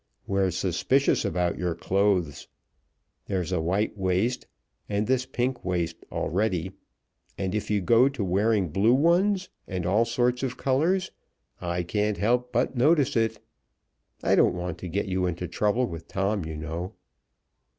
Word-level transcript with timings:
We're 0.25 0.49
suspicious 0.49 1.23
about 1.23 1.59
your 1.59 1.75
clothes. 1.75 2.47
There's 3.27 3.51
a 3.51 3.61
white 3.61 3.95
waist, 3.95 4.47
and 4.89 5.05
this 5.05 5.27
pink 5.27 5.63
waist, 5.63 5.97
already, 6.11 6.71
and 7.37 7.53
if 7.53 7.69
you 7.69 7.81
go 7.81 8.09
to 8.09 8.23
wearing 8.23 8.69
blue 8.69 8.95
ones 8.95 9.49
and 9.67 9.85
all 9.85 10.05
sorts 10.05 10.41
of 10.41 10.57
colors, 10.57 11.11
I 11.61 11.83
can't 11.83 12.17
help 12.17 12.51
but 12.51 12.75
notice 12.75 13.15
it. 13.15 13.45
I 14.23 14.33
don't 14.33 14.55
want 14.55 14.79
to 14.79 14.87
get 14.89 15.05
you 15.05 15.27
into 15.27 15.47
trouble 15.47 15.85
with 15.85 16.07
Tom, 16.07 16.45
you 16.45 16.55
know." 16.57 16.95